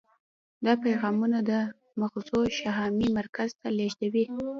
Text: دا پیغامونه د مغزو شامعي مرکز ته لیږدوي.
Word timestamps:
دا 0.65 0.73
پیغامونه 0.83 1.37
د 1.49 1.51
مغزو 2.01 2.39
شامعي 2.59 3.09
مرکز 3.19 3.49
ته 3.61 3.67
لیږدوي. 3.77 4.23